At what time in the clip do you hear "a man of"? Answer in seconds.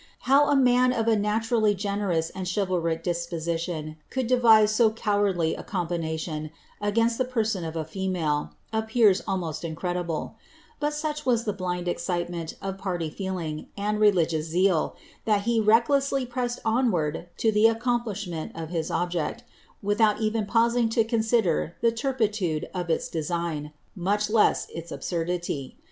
0.49-1.07